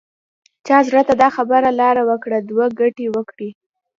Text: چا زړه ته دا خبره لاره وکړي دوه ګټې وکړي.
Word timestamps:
چا 0.67 0.77
زړه 0.87 1.01
ته 1.07 1.13
دا 1.21 1.27
خبره 1.35 1.69
لاره 1.79 2.03
وکړي 2.09 2.39
دوه 2.49 2.65
ګټې 2.79 3.05
وکړي. 3.15 3.49